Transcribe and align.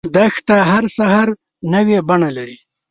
دښته 0.15 0.55
هر 0.71 0.83
سحر 0.97 1.27
نوی 1.73 1.97
بڼه 2.07 2.29
لري. 2.37 2.57